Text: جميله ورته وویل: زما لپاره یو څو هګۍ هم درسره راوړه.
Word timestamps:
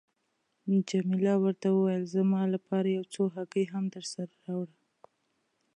جميله 0.89 1.33
ورته 1.43 1.67
وویل: 1.71 2.03
زما 2.15 2.41
لپاره 2.53 2.87
یو 2.97 3.05
څو 3.13 3.23
هګۍ 3.35 3.65
هم 3.73 3.83
درسره 3.95 4.33
راوړه. 4.45 4.77